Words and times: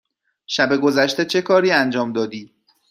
شب 0.45 0.77
گذشته 0.77 1.25
چه 1.25 1.41
کاری 1.41 1.71
انجام 1.71 2.13
دادی؟ 2.13 2.53